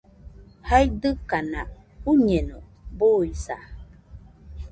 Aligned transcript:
jaidɨkaka 0.67 1.61
uiñeno, 2.09 2.57
buisa 2.97 3.55